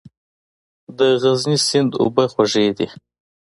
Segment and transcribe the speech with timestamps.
[0.97, 2.87] د غزني سیند اوبه خوږې دي